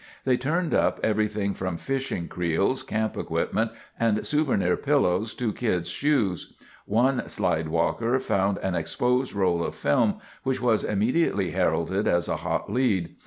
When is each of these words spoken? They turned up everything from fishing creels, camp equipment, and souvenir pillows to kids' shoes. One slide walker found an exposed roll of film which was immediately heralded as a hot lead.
They 0.25 0.35
turned 0.35 0.73
up 0.73 0.99
everything 1.03 1.53
from 1.53 1.77
fishing 1.77 2.27
creels, 2.27 2.81
camp 2.81 3.15
equipment, 3.15 3.69
and 3.99 4.25
souvenir 4.25 4.75
pillows 4.75 5.35
to 5.35 5.53
kids' 5.53 5.89
shoes. 5.91 6.53
One 6.87 7.29
slide 7.29 7.67
walker 7.67 8.19
found 8.19 8.57
an 8.63 8.73
exposed 8.73 9.33
roll 9.33 9.63
of 9.63 9.75
film 9.75 10.15
which 10.41 10.59
was 10.59 10.83
immediately 10.83 11.51
heralded 11.51 12.07
as 12.07 12.27
a 12.27 12.37
hot 12.37 12.73
lead. 12.73 13.13